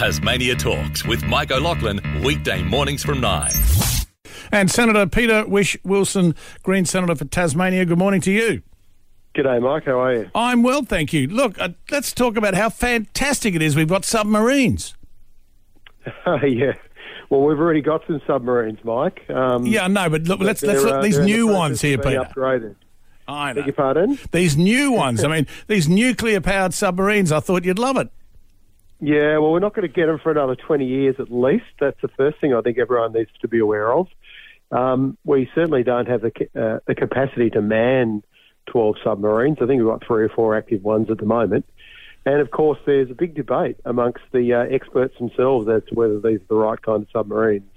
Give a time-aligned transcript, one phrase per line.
[0.00, 3.52] Tasmania Talks with Mike O'Loughlin, weekday mornings from 9.
[4.50, 8.62] And Senator Peter Whish-Wilson, Green Senator for Tasmania, good morning to you.
[9.34, 9.84] G'day, Mike.
[9.84, 10.30] How are you?
[10.34, 11.26] I'm well, thank you.
[11.26, 14.94] Look, uh, let's talk about how fantastic it is we've got submarines.
[16.26, 16.72] yeah.
[17.28, 19.28] Well, we've already got some submarines, Mike.
[19.28, 21.98] Um, yeah, no, but look, let's let's look uh, these they're the new ones here,
[21.98, 22.32] of being Peter.
[22.34, 22.76] Upgraded.
[23.28, 24.18] I Beg your pardon?
[24.32, 25.22] These new ones.
[25.22, 27.30] I mean, these nuclear powered submarines.
[27.30, 28.08] I thought you'd love it.
[29.00, 31.64] Yeah, well, we're not going to get them for another 20 years at least.
[31.80, 34.08] That's the first thing I think everyone needs to be aware of.
[34.70, 38.22] Um, we certainly don't have the, uh, the capacity to man
[38.66, 39.56] 12 submarines.
[39.60, 41.64] I think we've got three or four active ones at the moment.
[42.26, 46.20] And of course, there's a big debate amongst the uh, experts themselves as to whether
[46.20, 47.70] these are the right kind of submarines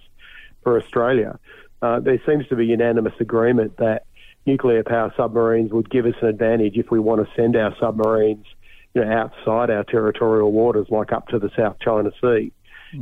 [0.61, 1.39] for Australia.
[1.81, 4.05] Uh, there seems to be unanimous agreement that
[4.45, 8.45] nuclear power submarines would give us an advantage if we want to send our submarines
[8.93, 12.51] you know, outside our territorial waters, like up to the South China Sea.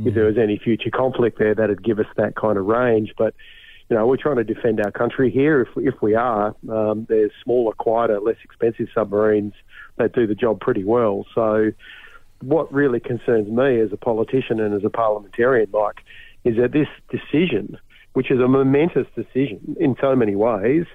[0.06, 3.12] If there was any future conflict there, that'd give us that kind of range.
[3.18, 3.34] But
[3.90, 5.60] you know, we're trying to defend our country here.
[5.60, 9.52] If if we are, um, there's smaller, quieter, less expensive submarines
[9.98, 11.26] that do the job pretty well.
[11.34, 11.72] So,
[12.40, 16.00] what really concerns me as a politician and as a parliamentarian, Mike,
[16.44, 17.76] is that this decision,
[18.14, 20.86] which is a momentous decision in so many ways,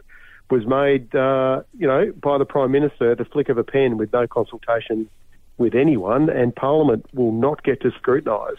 [0.50, 3.98] was made, uh, you know, by the Prime Minister at the flick of a pen
[3.98, 5.10] with no consultation
[5.58, 8.58] with anyone, and Parliament will not get to scrutinise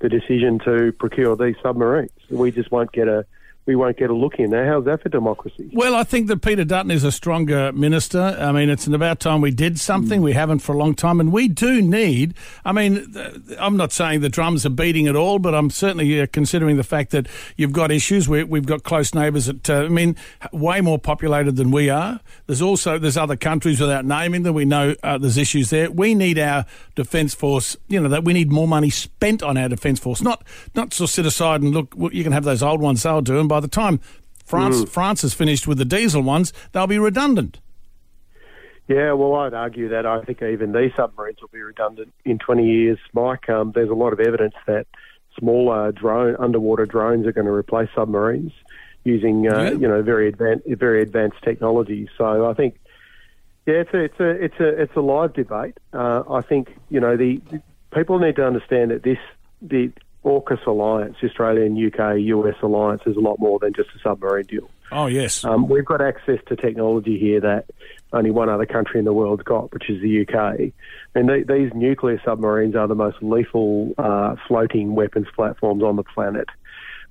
[0.00, 2.10] the decision to procure these submarines.
[2.28, 3.24] We just won't get a
[3.64, 4.66] we won't get a look in there.
[4.66, 5.70] How's that for democracy?
[5.72, 8.36] Well, I think that Peter Dutton is a stronger minister.
[8.38, 10.20] I mean, it's about time we did something.
[10.20, 12.34] We haven't for a long time, and we do need.
[12.64, 13.14] I mean,
[13.60, 16.82] I'm not saying the drums are beating at all, but I'm certainly uh, considering the
[16.82, 18.28] fact that you've got issues.
[18.28, 20.16] We, we've got close neighbours that, uh, I mean,
[20.52, 22.18] way more populated than we are.
[22.48, 24.54] There's also there's other countries without naming them.
[24.54, 25.88] We know uh, there's issues there.
[25.88, 27.76] We need our defence force.
[27.86, 30.42] You know that we need more money spent on our defence force, not
[30.74, 31.94] not to sit aside and look.
[32.12, 34.00] You can have those old ones; they'll do, and by the time
[34.46, 37.60] France France is finished with the diesel ones, they'll be redundant.
[38.88, 42.64] Yeah, well, I'd argue that I think even these submarines will be redundant in 20
[42.66, 43.48] years, Mike.
[43.50, 44.86] Um, there's a lot of evidence that
[45.38, 48.52] smaller drone underwater drones are going to replace submarines
[49.04, 49.70] using, uh, Yeah.
[49.72, 52.08] you know, very advanced, very advanced technology.
[52.18, 52.80] So I think,
[53.66, 55.76] yeah, it's a, it's a, it's a, it's a live debate.
[55.92, 57.60] Uh, I think, you know, the, the
[57.94, 59.18] people need to understand that this,
[59.60, 59.92] the
[60.24, 64.70] AUKUS alliance, Australian, UK, US alliance, is a lot more than just a submarine deal.
[64.92, 67.64] Oh yes, Um, we've got access to technology here that
[68.12, 70.72] only one other country in the world's got, which is the UK.
[71.14, 76.02] And the, these nuclear submarines are the most lethal uh, floating weapons platforms on the
[76.02, 76.48] planet.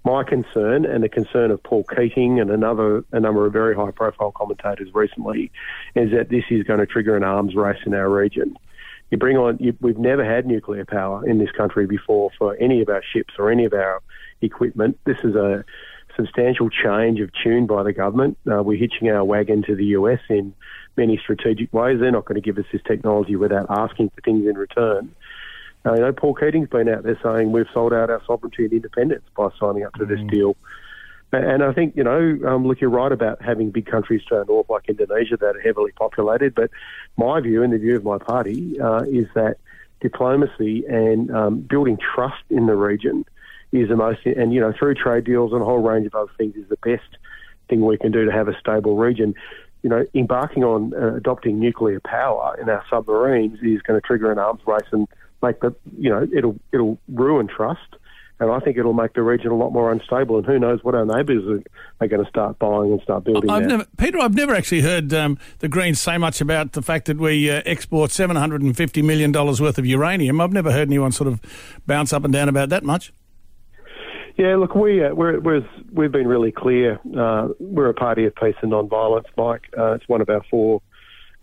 [0.04, 4.32] My concern, and the concern of Paul Keating and another a number of very high-profile
[4.32, 5.52] commentators recently,
[5.96, 8.58] is that this is going to trigger an arms race in our region.
[9.12, 12.82] You bring on, you, we've never had nuclear power in this country before for any
[12.82, 14.02] of our ships or any of our
[14.42, 14.98] equipment.
[15.06, 15.64] This is a
[16.16, 18.38] substantial change of tune by the government.
[18.50, 20.54] Uh, we're hitching our wagon to the US in
[20.98, 22.00] many strategic ways.
[22.00, 25.14] They're not going to give us this technology without asking for things in return.
[25.86, 28.74] Uh, you know, Paul Keating's been out there saying we've sold out our sovereignty and
[28.74, 30.56] independence by signing up to this deal.
[31.34, 34.70] And I think, you know, um, look, you're right about having big countries our north
[34.70, 36.54] like Indonesia that are heavily populated.
[36.54, 36.72] But
[37.18, 39.58] my view and the view of my party uh, is that
[40.02, 43.24] diplomacy and um, building trust in the region
[43.72, 46.32] is the most, and, you know, through trade deals and a whole range of other
[46.38, 47.18] things is the best
[47.70, 49.34] thing we can do to have a stable region.
[49.84, 54.32] You know, embarking on uh, adopting nuclear power in our submarines is going to trigger
[54.32, 55.08] an arms race and
[55.42, 57.96] make the, you know, it'll it'll ruin trust,
[58.42, 60.38] and I think it'll make the region a lot more unstable.
[60.38, 61.64] And who knows what our neighbours are,
[62.04, 63.48] are going to start buying and start building.
[63.52, 63.68] I've now.
[63.68, 64.20] never, Peter.
[64.20, 67.62] I've never actually heard um, the Greens say much about the fact that we uh,
[67.68, 70.42] export seven hundred and fifty million dollars worth of uranium.
[70.42, 71.40] I've never heard anyone sort of
[71.86, 73.14] bounce up and down about that much.
[74.38, 75.62] Yeah, look, we uh, we're, we're
[75.94, 77.00] we've been really clear.
[77.16, 79.70] Uh, we're a party of peace and non-violence, Mike.
[79.78, 80.82] Uh, it's one of our four.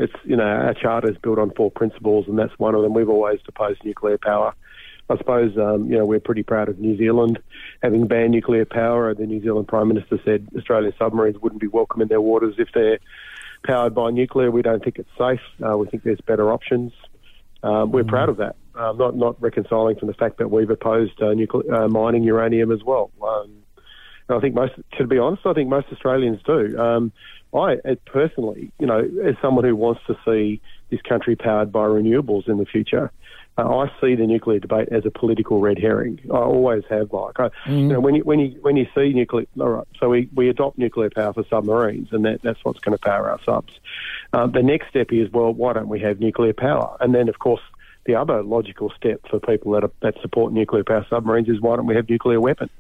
[0.01, 2.93] It's you know our charter is built on four principles, and that's one of them.
[2.93, 4.53] We've always opposed nuclear power.
[5.11, 7.39] I suppose um, you know we're pretty proud of New Zealand
[7.83, 9.15] having banned nuclear power.
[9.15, 12.69] The New Zealand Prime Minister said Australian submarines wouldn't be welcome in their waters if
[12.75, 12.99] they're
[13.65, 14.51] powered by nuclear.
[14.51, 15.41] We don't think it's safe.
[15.65, 16.93] Uh, we think there's better options.
[17.63, 18.57] Um, we're proud of that.
[18.75, 22.71] Uh, not not reconciling from the fact that we've opposed uh, nuclear uh, mining uranium
[22.71, 23.11] as well.
[23.23, 23.63] Um,
[24.29, 26.79] and I think most, to be honest, I think most Australians do.
[26.79, 27.13] Um,
[27.55, 30.61] I uh, personally, you know, as someone who wants to see
[30.91, 33.11] this country powered by renewables in the future,
[33.59, 36.21] uh, I see the nuclear debate as a political red herring.
[36.33, 39.47] I always have, like, I, you know, when you when you when you see nuclear,
[39.61, 42.97] all right, so we, we adopt nuclear power for submarines, and that, that's what's going
[42.97, 43.73] to power our subs.
[44.33, 46.97] Uh, the next step is, well, why don't we have nuclear power?
[47.01, 47.63] And then, of course,
[48.07, 51.77] the other logical step for people that, are, that support nuclear power submarines is why
[51.77, 52.71] don't we have nuclear weapons?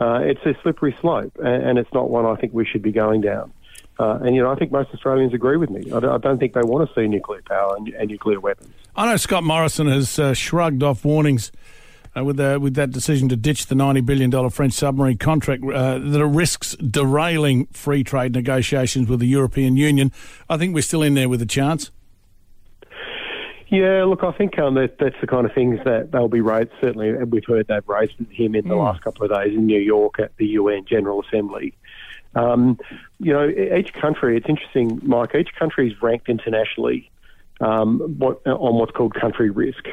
[0.00, 2.90] Uh, it's a slippery slope, and, and, it's not one I think we should be
[2.90, 3.52] going down.
[3.98, 5.92] Uh, and you know, I think most Australians agree with me.
[5.92, 8.72] I don't, I don't think they want to see nuclear power and, and, nuclear weapons.
[8.96, 11.52] I know Scott Morrison has uh, shrugged off warnings
[12.16, 15.62] uh, with uh, with that decision to ditch the ninety billion dollar French submarine contract
[15.64, 20.12] uh, that risks derailing free trade negotiations with the European Union.
[20.48, 21.90] I think we're still in there with a chance.
[23.68, 26.70] Yeah, look, I think um, that, that's the kind of things that they'll be raised.
[26.80, 28.84] Certainly, we've heard they've raised him in the mm.
[28.84, 31.72] last couple of days in New York at the UN General Assembly.
[32.34, 32.80] Um,
[33.20, 37.10] you know, each country, it's interesting, Mike, each country is ranked internationally
[37.60, 39.86] um, what, on what's called country risk.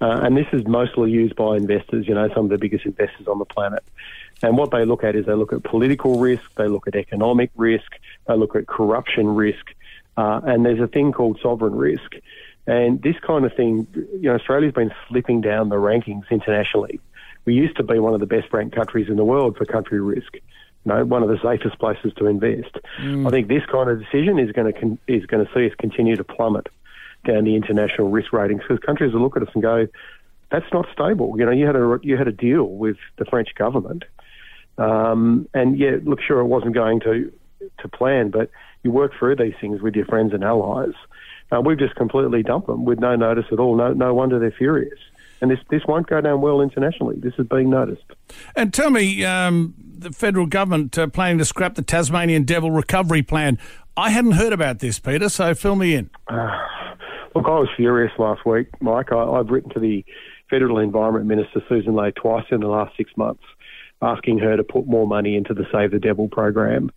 [0.00, 3.26] Uh, and this is mostly used by investors, you know, some of the biggest investors
[3.26, 3.82] on the planet.
[4.42, 7.50] And what they look at is they look at political risk, they look at economic
[7.56, 7.90] risk,
[8.28, 9.74] they look at corruption risk,
[10.16, 12.14] uh, and there's a thing called sovereign risk.
[12.66, 17.00] And this kind of thing, you know, Australia's been slipping down the rankings internationally.
[17.44, 20.00] We used to be one of the best ranked countries in the world for country
[20.00, 20.34] risk.
[20.34, 20.40] You
[20.84, 22.76] know, one of the safest places to invest.
[23.00, 23.26] Mm.
[23.26, 25.72] I think this kind of decision is going to con- is going to see us
[25.78, 26.68] continue to plummet
[27.28, 29.86] down the international risk ratings because countries will look at us and go,
[30.50, 33.54] "That's not stable." You know, you had a you had a deal with the French
[33.54, 34.04] government,
[34.78, 37.32] um, and yeah, look, sure, it wasn't going to
[37.78, 38.50] to plan, but
[38.82, 40.94] you work through these things with your friends and allies.
[41.50, 43.76] Uh, we've just completely dumped them with no notice at all.
[43.76, 44.98] No, no wonder they're furious.
[45.40, 47.16] And this, this won't go down well internationally.
[47.18, 48.04] This is being noticed.
[48.56, 53.22] And tell me, um, the federal government uh, planning to scrap the Tasmanian Devil Recovery
[53.22, 53.58] Plan.
[53.96, 56.10] I hadn't heard about this, Peter, so fill me in.
[56.28, 56.56] Uh,
[57.38, 59.12] look, I was furious last week, Mike.
[59.12, 60.04] I, I've written to the
[60.50, 63.44] Federal Environment Minister, Susan Ley, twice in the last six months,
[64.02, 66.90] asking her to put more money into the Save the Devil program.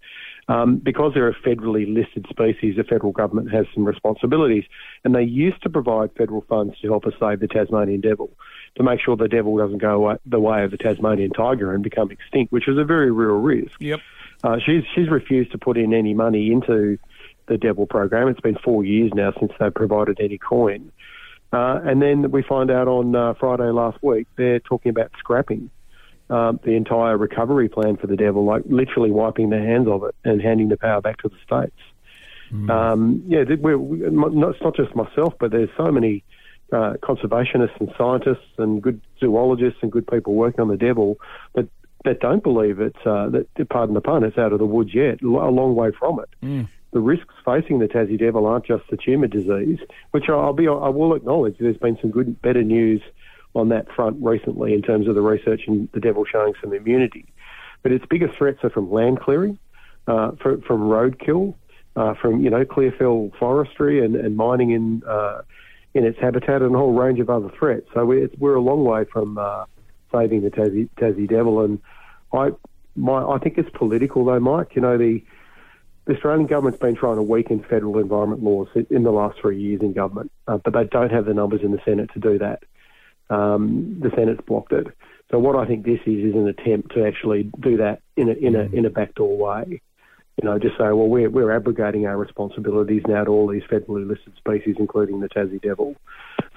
[0.48, 4.64] Um, because they're a federally listed species, the federal government has some responsibilities.
[5.04, 8.32] And they used to provide federal funds to help us save the Tasmanian devil,
[8.76, 12.10] to make sure the devil doesn't go the way of the Tasmanian tiger and become
[12.10, 13.80] extinct, which is a very real risk.
[13.80, 14.00] Yep.
[14.44, 16.98] Uh, she's, she's refused to put in any money into
[17.52, 18.30] the devil program.
[18.30, 20.92] It's been four years now since they provided any coin.
[21.52, 25.70] Uh, and then we find out on uh, Friday last week they're talking about scrapping
[26.30, 30.16] um, the entire recovery plan for the devil, like literally wiping their hands of it
[30.24, 31.76] and handing the power back to the states.
[32.54, 32.70] Mm.
[32.70, 36.24] Um, yeah, we're, we're not, it's not just myself, but there's so many
[36.72, 41.18] uh, conservationists and scientists and good zoologists and good people working on the devil
[41.54, 41.68] that
[42.06, 45.22] that don't believe it's uh, that pardon the pun, it's out of the woods yet,
[45.22, 46.30] a long way from it.
[46.44, 46.68] Mm.
[46.92, 49.80] The risks facing the Tassie devil aren't just the tumour disease,
[50.12, 51.58] which I'll be I will acknowledge.
[51.58, 53.02] There's been some good better news
[53.54, 57.26] on that front recently in terms of the research and the devil showing some immunity.
[57.84, 59.58] But its biggest threats are from land clearing,
[60.08, 61.56] uh, from, from roadkill,
[61.96, 65.42] uh, from you know clearfell forestry and, and mining in uh,
[65.94, 67.88] in its habitat, and a whole range of other threats.
[67.94, 69.66] So we're, we're a long way from uh,
[70.12, 71.62] saving the Tassie, Tassie devil.
[71.62, 71.80] And
[72.34, 72.52] I
[72.96, 74.76] my, I think it's political though, Mike.
[74.76, 75.24] You know the
[76.12, 79.82] the Australian government's been trying to weaken federal environment laws in the last three years
[79.82, 82.64] in government, uh, but they don't have the numbers in the Senate to do that
[83.32, 84.88] um, the Senate's blocked it.
[85.32, 88.34] So what I think this is is an attempt to actually do that in a
[88.34, 89.82] in a in a backdoor way.
[90.42, 94.06] You know, just say, well, we're we're abrogating our responsibilities now to all these federally
[94.06, 95.96] listed species, including the Tassie devil.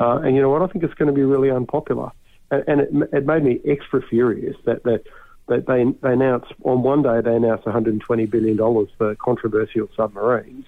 [0.01, 0.63] Uh, and you know what?
[0.63, 2.11] I think it's going to be really unpopular.
[2.51, 5.05] And, and it, it made me extra furious that that
[5.49, 10.65] that they they announced on one day they announced 120 billion dollars for controversial submarines.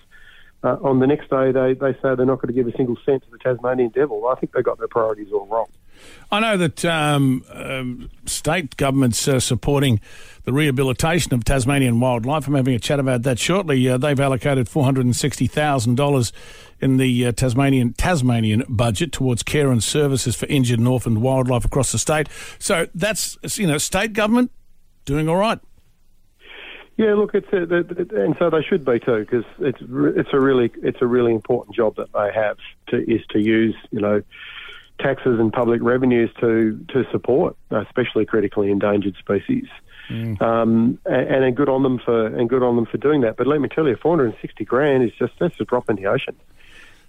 [0.62, 2.96] Uh, on the next day, they, they say they're not going to give a single
[3.04, 4.26] cent to the Tasmanian devil.
[4.26, 5.68] I think they got their priorities all wrong.
[6.30, 10.00] I know that um, um, state governments are supporting
[10.44, 12.48] the rehabilitation of Tasmanian wildlife.
[12.48, 13.88] I'm having a chat about that shortly.
[13.88, 16.32] Uh, they've allocated four hundred and sixty thousand dollars
[16.80, 21.64] in the uh, Tasmanian Tasmanian budget towards care and services for injured and orphaned wildlife
[21.64, 22.28] across the state.
[22.58, 24.50] So that's you know state government
[25.06, 25.58] doing all right.
[26.98, 30.72] Yeah, look, it's a, and so they should be too, because it's it's a really
[30.82, 32.56] it's a really important job that they have
[32.88, 34.22] to is to use you know
[34.98, 39.66] taxes and public revenues to to support, especially critically endangered species.
[40.08, 40.40] Mm.
[40.40, 43.36] Um, and, and good on them for and good on them for doing that.
[43.36, 46.36] But let me tell you, 460 grand is just that's a drop in the ocean.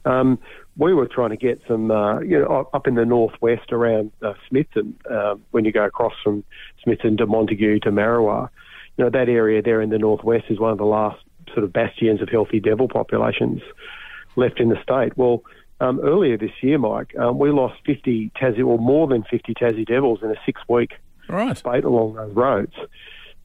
[0.09, 0.39] Um,
[0.77, 4.33] we were trying to get some, uh, you know, up in the northwest around uh,
[4.49, 6.43] Smithton, uh, when you go across from
[6.85, 8.49] Smithton to Montagu to Marrawah
[8.97, 11.23] you know, that area there in the northwest is one of the last
[11.53, 13.61] sort of bastions of healthy devil populations
[14.35, 15.15] left in the state.
[15.17, 15.43] Well,
[15.79, 19.85] um, earlier this year, Mike, um, we lost 50 Tassie, or more than 50 Tassie
[19.85, 20.93] devils in a six-week
[21.29, 21.55] right.
[21.55, 22.73] spate along those roads.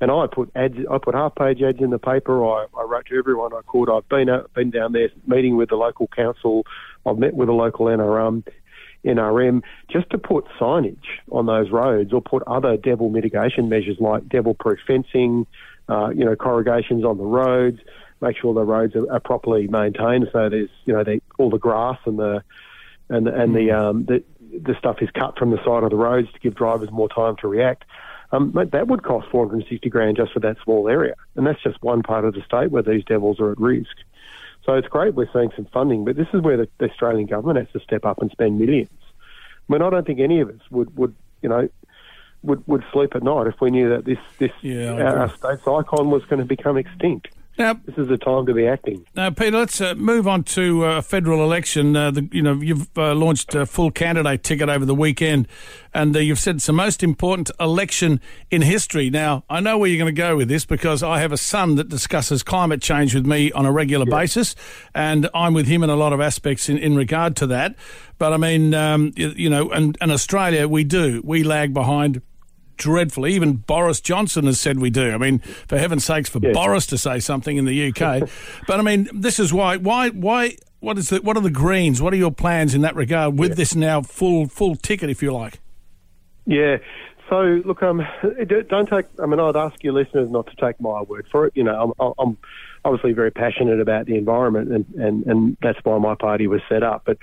[0.03, 2.45] And I put ads, I put half-page ads in the paper.
[2.45, 3.89] I, I wrote to everyone I could.
[3.89, 6.67] I've been out, been down there meeting with the local council.
[7.07, 8.45] I've met with the local NRM.
[9.05, 14.29] NRM just to put signage on those roads or put other devil mitigation measures like
[14.29, 15.47] devil-proof fencing,
[15.89, 17.79] uh, you know, corrugations on the roads,
[18.21, 21.05] make sure the roads are, are properly maintained so there's, you know,
[21.39, 22.43] all the grass and the
[23.09, 26.27] and and the um, the the stuff is cut from the side of the roads
[26.33, 27.85] to give drivers more time to react.
[28.33, 32.03] Um, that would cost 460 grand just for that small area, and that's just one
[32.03, 33.95] part of the state where these devils are at risk.
[34.65, 37.59] So it's great we're seeing some funding, but this is where the, the Australian government
[37.59, 38.89] has to step up and spend millions.
[39.69, 41.69] I mean, I don't think any of us would, would you know,
[42.43, 45.67] would, would sleep at night if we knew that this this yeah, our, our state's
[45.67, 47.29] icon was going to become extinct.
[47.59, 49.05] Now, this is the time to be acting.
[49.15, 51.95] Now, Peter, let's uh, move on to a uh, federal election.
[51.95, 55.47] Uh, the, you know, you've uh, launched a full candidate ticket over the weekend,
[55.93, 59.11] and uh, you've said it's the most important election in history.
[59.11, 61.75] Now, I know where you're going to go with this because I have a son
[61.75, 64.19] that discusses climate change with me on a regular yeah.
[64.19, 64.55] basis,
[64.95, 67.77] and I'm with him in a lot of aspects in, in regard to that.
[68.17, 72.23] But I mean, um, you, you know, and, and Australia, we do we lag behind
[72.83, 73.35] dreadfully.
[73.35, 75.13] Even Boris Johnson has said we do.
[75.13, 76.53] I mean, for heaven's sakes, for yes.
[76.53, 78.29] Boris to say something in the UK.
[78.67, 79.77] but I mean, this is why.
[79.77, 80.11] Why?
[80.11, 80.57] Why?
[80.81, 81.23] What is the?
[81.23, 82.03] What are the Greens?
[82.03, 83.55] What are your plans in that regard with yeah.
[83.57, 85.61] this now full full ticket, if you like?
[86.45, 86.79] Yeah.
[87.31, 88.07] So look, um,
[88.69, 89.07] don't take.
[89.23, 91.53] I mean, I'd ask your listeners not to take my word for it.
[91.55, 92.37] You know, I'm, I'm
[92.85, 96.83] obviously very passionate about the environment, and, and, and that's why my party was set
[96.83, 97.03] up.
[97.07, 97.19] But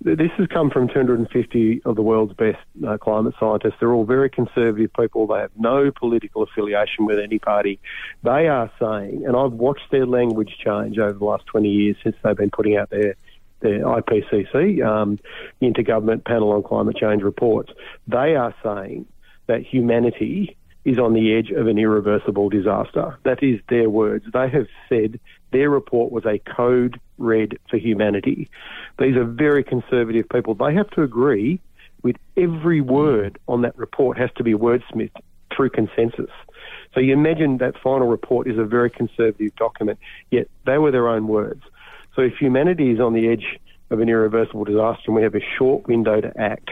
[0.00, 3.74] this has come from 250 of the world's best uh, climate scientists.
[3.80, 5.26] They're all very conservative people.
[5.26, 7.80] They have no political affiliation with any party.
[8.22, 12.16] They are saying, and I've watched their language change over the last 20 years since
[12.22, 13.16] they've been putting out their
[13.60, 15.18] their IPCC, um,
[15.60, 17.72] Intergovernment Panel on Climate Change reports.
[18.06, 19.06] They are saying
[19.48, 23.18] that humanity is on the edge of an irreversible disaster.
[23.24, 24.24] That is their words.
[24.32, 25.20] They have said
[25.50, 28.48] their report was a code red for humanity.
[28.98, 30.54] These are very conservative people.
[30.54, 31.60] They have to agree
[32.02, 35.10] with every word on that report has to be wordsmithed
[35.54, 36.30] through consensus.
[36.94, 39.98] So you imagine that final report is a very conservative document,
[40.30, 41.62] yet they were their own words.
[42.14, 43.58] So if humanity is on the edge
[43.90, 46.70] of an irreversible disaster and we have a short window to act,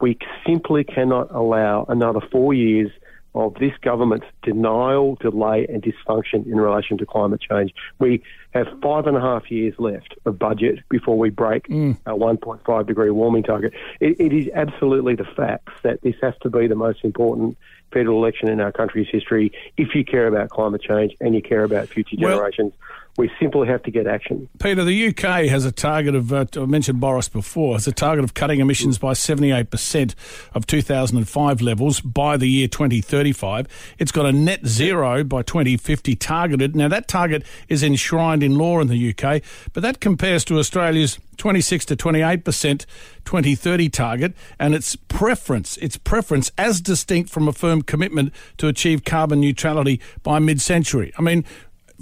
[0.00, 2.90] we simply cannot allow another four years
[3.34, 7.72] of this government's denial, delay, and dysfunction in relation to climate change.
[7.98, 8.22] We
[8.52, 11.96] have five and a half years left of budget before we break mm.
[12.06, 13.72] our 1.5 degree warming target.
[14.00, 17.56] It, it is absolutely the facts that this has to be the most important
[17.92, 21.64] federal election in our country's history if you care about climate change and you care
[21.64, 22.72] about future generations.
[23.16, 24.48] We simply have to get action.
[24.58, 28.24] Peter, the UK has a target of, uh, I mentioned Boris before, has a target
[28.24, 30.14] of cutting emissions by 78%
[30.54, 33.66] of 2005 levels by the year 2035.
[33.98, 36.76] It's got a net zero by 2050 targeted.
[36.76, 41.18] Now, that target is enshrined in law in the UK, but that compares to Australia's
[41.36, 42.84] 26 to 28%
[43.24, 49.04] 2030 target and its preference, its preference as distinct from a firm commitment to achieve
[49.04, 51.12] carbon neutrality by mid-century.
[51.18, 51.44] I mean,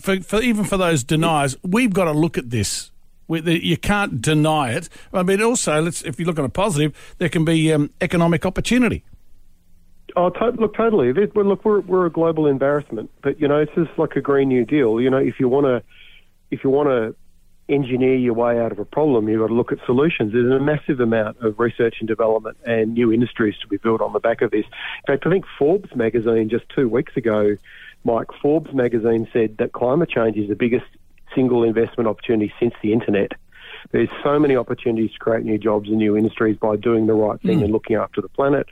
[0.01, 2.91] for, for even for those deniers, we've got to look at this.
[3.27, 4.89] We, the, you can't deny it.
[5.13, 8.47] I mean, also, let's if you look at a positive, there can be um, economic
[8.47, 9.05] opportunity.
[10.17, 11.13] Oh, to- look, totally.
[11.13, 14.65] look, we're we're a global embarrassment, but you know, it's just like a Green New
[14.65, 15.01] Deal.
[15.01, 15.83] You know, if you want to,
[16.51, 17.15] if you want to
[17.69, 20.33] engineer your way out of a problem, you've got to look at solutions.
[20.33, 24.15] There's a massive amount of research and development and new industries to be built on
[24.15, 24.65] the back of this.
[24.65, 27.57] In fact, I think Forbes magazine just two weeks ago
[28.05, 30.87] Mike Forbes magazine said that climate change is the biggest
[31.35, 33.33] single investment opportunity since the internet.
[33.93, 37.41] There's so many opportunities to create new jobs and new industries by doing the right
[37.41, 37.65] thing mm.
[37.65, 38.67] and looking after the planet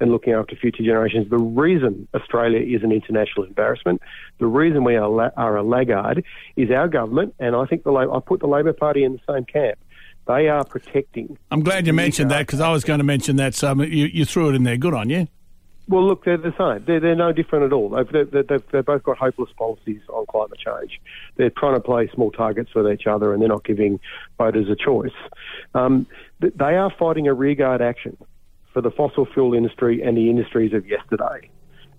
[0.00, 1.30] and looking after future generations.
[1.30, 4.02] The reason Australia is an international embarrassment,
[4.38, 6.24] the reason we are, la- are a laggard,
[6.56, 9.44] is our government, and I think the I put the Labor Party in the same
[9.44, 9.78] camp.
[10.26, 11.36] They are protecting.
[11.50, 13.54] I'm glad you mentioned that because I was going to mention that.
[13.54, 14.76] So you, you threw it in there.
[14.76, 15.26] Good on you.
[15.92, 16.86] Well, look, they're the same.
[16.86, 17.90] They're, they're no different at all.
[17.90, 20.98] They've, they've, they've, they've both got hopeless policies on climate change.
[21.36, 24.00] They're trying to play small targets with each other and they're not giving
[24.38, 25.12] voters a choice.
[25.74, 26.06] Um,
[26.40, 28.16] they are fighting a rearguard action
[28.72, 31.50] for the fossil fuel industry and the industries of yesterday.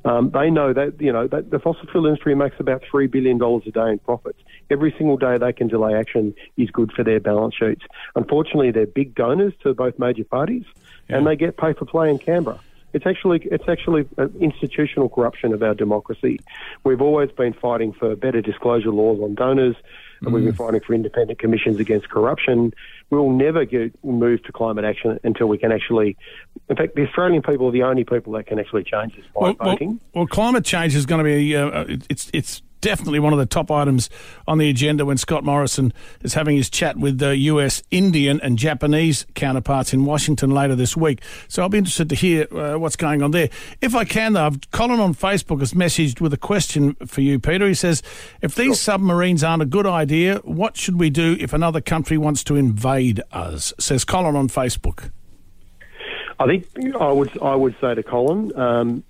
[0.05, 3.38] Um, they know that you know that the fossil fuel industry makes about three billion
[3.38, 4.39] dollars a day in profits.
[4.71, 7.83] Every single day they can delay action is good for their balance sheets.
[8.15, 10.65] Unfortunately, they're big donors to both major parties,
[11.07, 11.17] yeah.
[11.17, 12.59] and they get pay for play in Canberra.
[12.93, 14.07] It's actually it's actually
[14.39, 16.39] institutional corruption of our democracy.
[16.83, 19.75] We've always been fighting for better disclosure laws on donors,
[20.21, 20.33] and mm.
[20.33, 20.57] we've been mm.
[20.57, 22.73] fighting for independent commissions against corruption.
[23.09, 26.15] We will never get moved to climate action until we can actually.
[26.69, 29.41] In fact, the Australian people are the only people that can actually change this by
[29.41, 30.00] well, voting.
[30.13, 33.45] Well, well, climate change is going to be uh, it's it's definitely one of the
[33.45, 34.09] top items
[34.45, 38.59] on the agenda when Scott Morrison is having his chat with the US, Indian, and
[38.59, 41.21] Japanese counterparts in Washington later this week.
[41.47, 43.49] So I'll be interested to hear uh, what's going on there.
[43.81, 47.67] If I can, though, Colin on Facebook has messaged with a question for you, Peter.
[47.67, 48.03] He says,
[48.41, 52.43] If these submarines aren't a good idea, what should we do if another country wants
[52.43, 53.73] to invade us?
[53.79, 55.09] Says Colin on Facebook.
[56.37, 56.67] I think
[56.99, 59.03] I would I would say to Colin, um,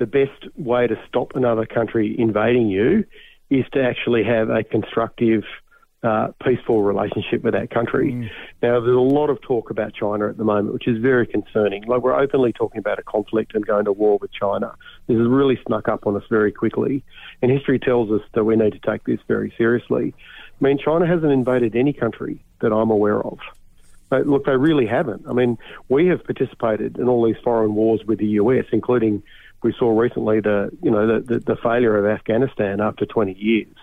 [0.00, 3.04] the best way to stop another country invading you
[3.50, 5.42] is to actually have a constructive,
[6.02, 8.12] uh, peaceful relationship with that country.
[8.12, 8.30] Mm.
[8.62, 11.82] Now, there's a lot of talk about China at the moment, which is very concerning.
[11.84, 14.74] Like we're openly talking about a conflict and going to war with China.
[15.06, 17.04] This has really snuck up on us very quickly,
[17.42, 20.14] and history tells us that we need to take this very seriously.
[20.60, 23.38] I mean, China hasn't invaded any country that I'm aware of.
[24.08, 25.26] But look, they really haven't.
[25.28, 29.22] I mean, we have participated in all these foreign wars with the US, including
[29.62, 33.74] we saw recently the you know the, the, the failure of Afghanistan after 20 years.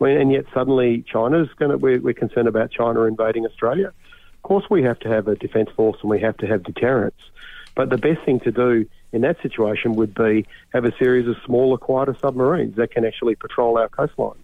[0.00, 3.88] I mean, and yet suddenly China's going to we're, we're concerned about China invading Australia.
[3.88, 7.20] Of course, we have to have a defence force and we have to have deterrence.
[7.74, 11.36] But the best thing to do in that situation would be have a series of
[11.46, 14.36] smaller, quieter submarines that can actually patrol our coastlines.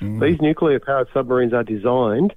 [0.00, 0.20] Mm.
[0.20, 2.34] These nuclear powered submarines are designed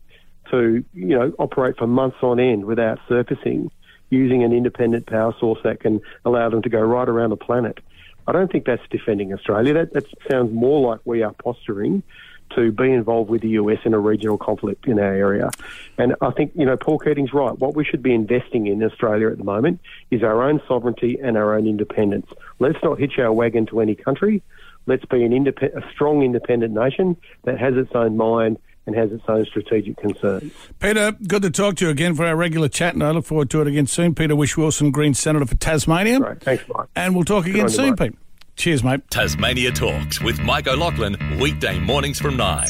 [0.51, 3.71] to, you know, operate for months on end without surfacing
[4.13, 7.79] using an independent power source that can allow them to go right around the planet.
[8.27, 9.73] I don't think that's defending Australia.
[9.73, 12.03] That, that sounds more like we are posturing
[12.55, 15.49] to be involved with the US in a regional conflict in our area.
[15.97, 17.57] And I think, you know, Paul Keating's right.
[17.57, 21.35] What we should be investing in Australia at the moment is our own sovereignty and
[21.35, 22.27] our own independence.
[22.59, 24.43] Let's not hitch our wagon to any country.
[24.85, 29.11] Let's be an indep- a strong independent nation that has its own mind and has
[29.11, 30.51] its own strategic concerns.
[30.79, 33.49] Peter, good to talk to you again for our regular chat, and I look forward
[33.51, 34.13] to it again soon.
[34.13, 36.19] Peter Whish-Wilson, Green Senator for Tasmania.
[36.19, 36.87] Right, thanks, Mike.
[36.95, 38.13] And we'll talk again soon, Pete.
[38.55, 39.01] Cheers, mate.
[39.09, 42.67] Tasmania Talks with Mike O'Loughlin, weekday mornings from 9.